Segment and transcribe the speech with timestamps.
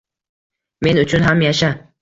[0.87, 1.75] Men uchun ham yasha